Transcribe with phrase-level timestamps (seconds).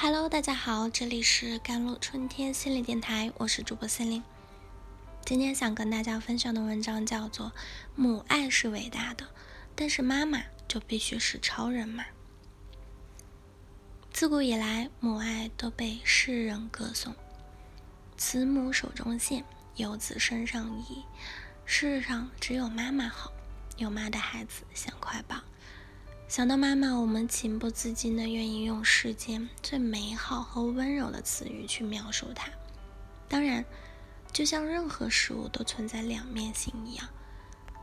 [0.00, 4.22] Hello，大家好，这里是甘露春天心理电台，我是主播心灵。
[5.24, 7.46] 今天想跟大家分享的文章叫做
[7.96, 9.26] 《母爱是伟大的，
[9.74, 12.04] 但是妈妈就必须是超人吗》。
[14.12, 17.12] 自古以来，母爱都被世人歌颂
[18.16, 19.44] ，“慈母手中线，
[19.74, 21.02] 游子身上衣”。
[21.66, 23.32] 世上只有妈妈好，
[23.76, 25.40] 有妈的孩子像块宝。
[26.28, 32.50] 想到妈妈，我们情不自禁的愿意用世间最美好和温柔的词语去描述她。
[33.26, 33.64] 当然，
[34.30, 37.08] 就像任何事物都存在两面性一样，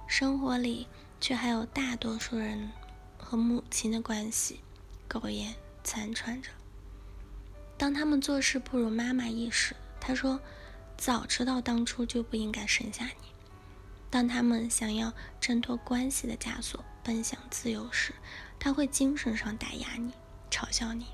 [0.07, 0.87] 生活里
[1.19, 2.69] 却还有大多数人
[3.17, 4.59] 和母亲的关系
[5.07, 6.51] 苟延残喘着。
[7.77, 10.39] 当他们做事不如妈妈意时，他说
[10.95, 13.27] ：“早知道当初就不应该生下你。”
[14.09, 18.13] 当他们想要挣脱关系的枷锁，奔向自由时，
[18.57, 20.13] 他会精神上打压你，
[20.49, 21.07] 嘲笑你。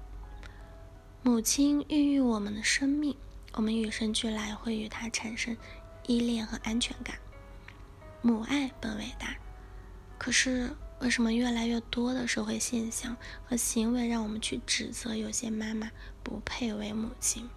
[1.24, 3.16] 母亲孕育我们的生命，
[3.54, 5.56] 我们与生俱来会与她产生
[6.08, 7.18] 依恋和安全感。
[8.22, 9.36] 母爱本伟大，
[10.18, 17.50] 可是为什么越来越多的社会现象和行为让我们去指责有些妈妈不配为母亲？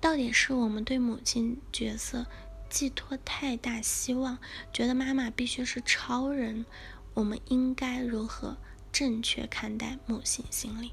[0.00, 2.26] 到底是我们对母亲角色？
[2.70, 4.38] 寄托太大希望，
[4.72, 6.66] 觉得妈妈必须是超人，
[7.14, 8.56] 我们应该如何
[8.92, 10.92] 正确看待母性心理？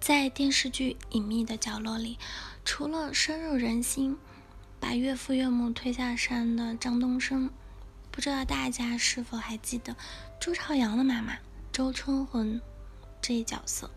[0.00, 2.18] 在电视剧《隐秘的角落》里，
[2.64, 4.16] 除了深入人心，
[4.80, 7.50] 把岳父岳母推下山的张东升，
[8.10, 9.94] 不知道大家是否还记得
[10.40, 11.38] 朱朝阳的妈妈
[11.70, 12.60] 周春魂
[13.20, 13.90] 这一角色？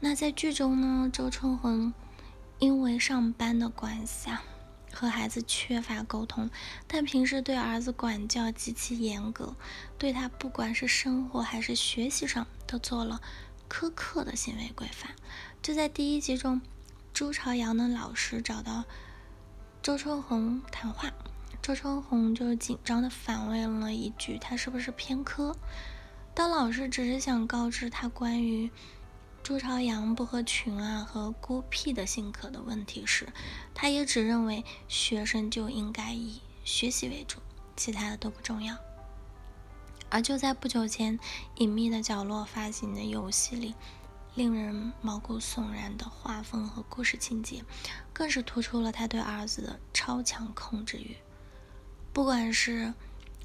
[0.00, 1.94] 那在剧中呢，周春魂
[2.58, 4.42] 因为上班的关系啊。
[4.92, 6.50] 和孩子缺乏沟通，
[6.86, 9.56] 但平时对儿子管教极其严格，
[9.98, 13.20] 对他不管是生活还是学习上都做了
[13.68, 15.12] 苛刻的行为规范。
[15.62, 16.60] 就在第一集中，
[17.14, 18.84] 朱朝阳的老师找到
[19.82, 21.12] 周春红谈话，
[21.62, 25.56] 周春红就紧张的反问了一句：“他是不是偏科？”
[26.34, 28.70] 当老师只是想告知他关于。
[29.42, 33.26] 朱朝阳不合群啊和孤僻的性格的问题是，
[33.74, 37.40] 他也只认为学生就应该以学习为主，
[37.76, 38.76] 其他的都不重要。
[40.08, 41.18] 而就在不久前，
[41.56, 43.74] 《隐秘的角落》发行的游戏里，
[44.36, 47.64] 令人毛骨悚然的画风和故事情节，
[48.12, 51.16] 更是突出了他对儿子的超强控制欲，
[52.12, 52.94] 不管是。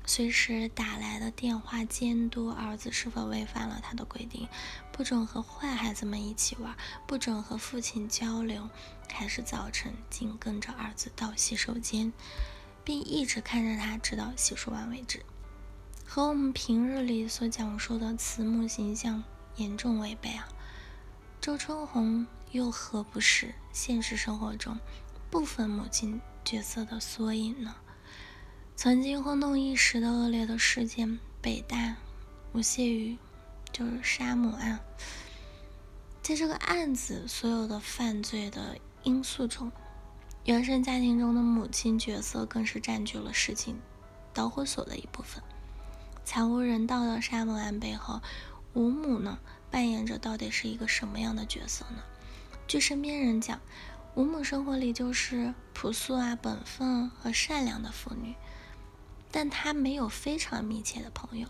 [0.10, 4.48] 随时打来的电话监督儿子是否违反了他的规定，
[4.90, 6.74] 不准和坏孩子们一起玩，
[7.06, 8.70] 不准和父亲交流，
[9.12, 12.14] 还是早晨紧跟着儿子到洗手间，
[12.86, 15.22] 并一直看着他直到洗漱完为止，
[16.06, 19.22] 和我们平日里所讲述的慈母形象
[19.58, 20.48] 严重违背啊！
[21.42, 24.80] 周春红又何不是现实生活中
[25.30, 27.76] 部分母亲角色的缩影呢？
[28.78, 31.96] 曾经轰动一时的恶劣的事件——北大
[32.54, 33.18] 吴谢宇
[33.72, 34.80] 就是杀母案，
[36.22, 39.72] 在这个案子所有的犯罪的因素中，
[40.46, 43.80] 原生家庭中的母亲角色更是占据了事情
[44.32, 45.42] 导火索的一部分。
[46.24, 48.22] 惨无人道的杀母案背后，
[48.76, 49.40] 吴母呢
[49.72, 52.04] 扮演着到底是一个什么样的角色呢？
[52.68, 53.60] 据身边人讲，
[54.14, 58.36] 吴母生活里就是朴素啊、本分和善良的妇女。
[59.32, 61.48] 但他没有非常密切的朋友，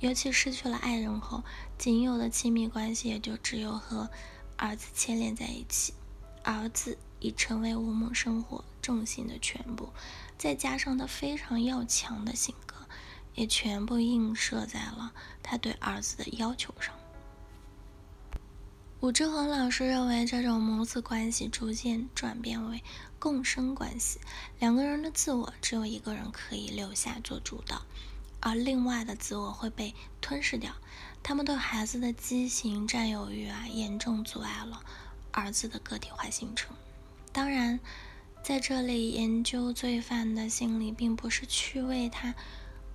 [0.00, 1.42] 尤其失去了爱人后，
[1.78, 4.10] 仅有的亲密关系也就只有和
[4.56, 5.94] 儿子牵连在一起。
[6.42, 9.90] 儿子已成为吴某生活重心的全部，
[10.38, 12.74] 再加上他非常要强的性格，
[13.34, 15.12] 也全部映射在了
[15.42, 16.94] 他对儿子的要求上。
[19.00, 22.82] 武志红老师认为，这种母子关系逐渐转变为
[23.18, 24.20] 共生关系，
[24.58, 27.80] 两个人的自我只有一个人可以留下做主导，
[28.40, 30.74] 而另外的自我会被吞噬掉。
[31.22, 34.82] 他们对孩子的畸形占有欲啊，严重阻碍了
[35.32, 36.76] 儿子的个体化形成。
[37.32, 37.80] 当然，
[38.42, 42.34] 在这里研究罪犯的心理，并不是去为他。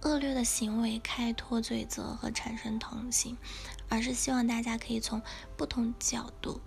[0.01, 3.35] 恶劣的行为开脱罪责和产生同情，
[3.89, 5.21] 而是希望大家可以从
[5.55, 6.61] 不同角度，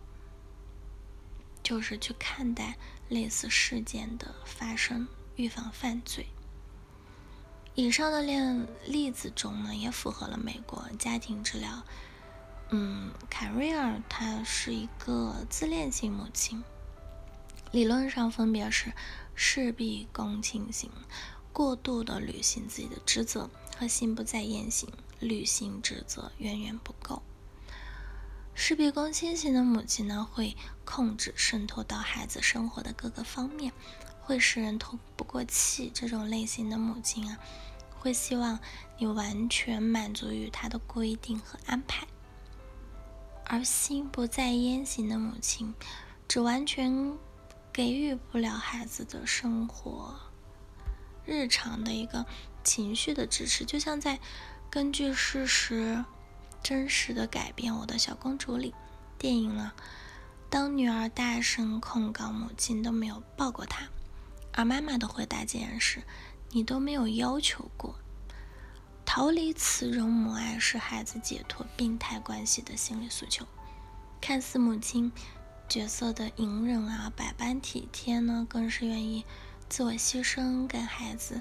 [1.62, 2.76] 就是去看待
[3.09, 6.26] 类似事件的发生，预防犯罪。
[7.75, 11.85] 以上的例例子中呢，也符合了美国家庭治疗。
[12.70, 16.62] 嗯，凯瑞尔她是一个自恋型母亲，
[17.70, 18.93] 理论上分别是
[19.35, 20.91] 事必躬亲型。
[21.50, 24.88] 过度的履行自己的职责和心不在焉型，
[25.20, 27.23] 履行职责远远不够。
[28.55, 33.73] 事必躬亲型的母亲呢，会控制渗透到孩子生活的各个方面，
[34.20, 35.91] 会使人透不过气。
[35.94, 37.38] 这种类型的母亲啊，
[38.00, 38.59] 会希望
[38.99, 42.06] 你完全满足于她的规定和安排。
[43.44, 45.73] 而心不在焉型的母亲，
[46.26, 47.17] 只完全
[47.73, 50.15] 给予不了孩子的生活
[51.25, 52.26] 日常的一个
[52.65, 54.19] 情绪的支持，就像在
[54.70, 56.05] 根据事实。
[56.61, 58.75] 真实的改变，我的小公主里，
[59.17, 59.75] 电影了。
[60.50, 63.87] 当女儿大声控告母亲都没有抱过她，
[64.53, 66.03] 而妈妈的回答竟然是
[66.50, 67.94] ：“你都没有要求过。”
[69.06, 73.47] 逃离此种母爱是孩子解脱病态关系的心理诉求。
[74.20, 75.11] 看似母亲
[75.69, 79.25] 角色的隐忍啊，百般体贴呢，更是愿意
[79.69, 81.41] 自我牺牲给孩子。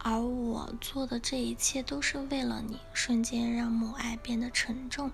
[0.00, 5.10] 而我做的这一切都是为了你，瞬间让母爱变得沉重。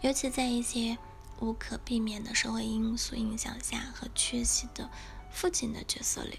[0.00, 0.96] 尤其在一些
[1.40, 4.88] 无可避免的社会因素影响下和缺席的
[5.30, 6.38] 父亲的角色里，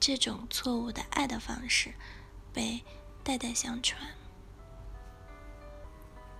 [0.00, 1.94] 这种错误的爱的方式
[2.52, 2.82] 被
[3.22, 4.00] 代代相传。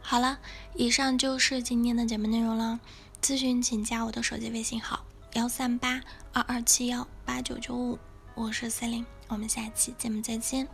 [0.01, 0.39] 好了，
[0.75, 2.81] 以上就是今天的节目内容了。
[3.21, 5.05] 咨询请加我的手机微信号：
[5.35, 6.01] 幺三八
[6.33, 7.99] 二二七幺八九九五。
[8.41, 10.69] 我是三零我们下期节目再见。